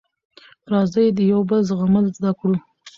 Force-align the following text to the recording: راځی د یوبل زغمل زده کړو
راځی 0.71 1.07
د 1.17 1.19
یوبل 1.31 1.59
زغمل 1.69 2.05
زده 2.17 2.31
کړو 2.39 2.55